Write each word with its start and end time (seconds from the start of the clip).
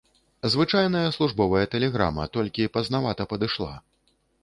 Звычайная 0.53 1.03
службовая 1.17 1.63
тэлеграма, 1.75 2.25
толькі 2.41 2.69
пазнавата 2.79 3.23
падышла. 3.35 3.73